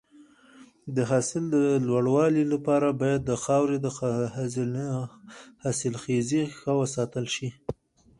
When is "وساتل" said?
6.81-7.25